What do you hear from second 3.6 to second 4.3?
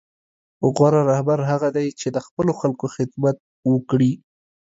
وکړي.